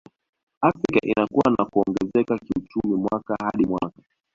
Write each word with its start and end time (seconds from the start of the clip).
Afrika 0.61 0.99
inakua 1.03 1.51
na 1.57 1.65
kuongezeka 1.65 2.37
kiuchumi 2.37 2.95
mwaka 2.95 3.35
hadi 3.45 3.65
mwaka 3.67 3.99